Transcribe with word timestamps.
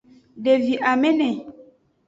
Devi 0.43 0.73
amene. 0.91 1.29